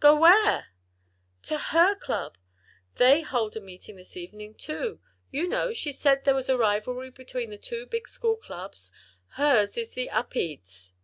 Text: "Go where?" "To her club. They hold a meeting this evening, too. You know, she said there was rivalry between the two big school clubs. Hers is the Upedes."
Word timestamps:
"Go 0.00 0.18
where?" 0.18 0.68
"To 1.42 1.58
her 1.58 1.94
club. 1.94 2.38
They 2.94 3.20
hold 3.20 3.54
a 3.54 3.60
meeting 3.60 3.96
this 3.96 4.16
evening, 4.16 4.54
too. 4.54 4.98
You 5.30 5.46
know, 5.46 5.74
she 5.74 5.92
said 5.92 6.24
there 6.24 6.34
was 6.34 6.48
rivalry 6.48 7.10
between 7.10 7.50
the 7.50 7.58
two 7.58 7.84
big 7.84 8.08
school 8.08 8.36
clubs. 8.36 8.90
Hers 9.32 9.76
is 9.76 9.90
the 9.90 10.08
Upedes." 10.10 10.94